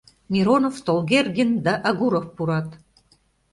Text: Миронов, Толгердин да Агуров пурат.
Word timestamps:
Миронов, 0.31 0.75
Толгердин 0.85 1.51
да 1.65 1.73
Агуров 1.89 2.25
пурат. 2.35 2.67